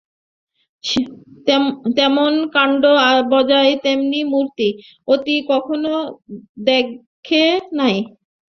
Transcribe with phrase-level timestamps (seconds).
[1.97, 2.83] তেমন কান্ড,
[3.41, 4.67] জয়ার তেমন মূর্তি,
[5.07, 5.93] মতি কখনো
[6.65, 7.45] দ্যাখে
[7.79, 7.95] নাই।